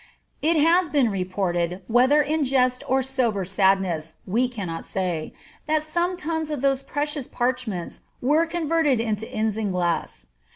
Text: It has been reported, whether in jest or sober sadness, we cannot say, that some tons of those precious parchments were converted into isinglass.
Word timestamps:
It 0.41 0.57
has 0.57 0.89
been 0.89 1.11
reported, 1.11 1.83
whether 1.85 2.23
in 2.23 2.43
jest 2.43 2.83
or 2.87 3.03
sober 3.03 3.45
sadness, 3.45 4.15
we 4.25 4.49
cannot 4.49 4.83
say, 4.83 5.31
that 5.67 5.83
some 5.83 6.17
tons 6.17 6.49
of 6.49 6.61
those 6.61 6.81
precious 6.81 7.27
parchments 7.27 7.99
were 8.19 8.47
converted 8.47 8.99
into 8.99 9.27
isinglass. 9.27 10.25